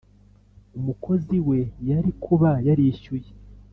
umukozi 0.77 1.37
we 1.47 1.59
yari 1.89 2.11
kuba 2.23 2.51
yarishyuye 2.67 3.29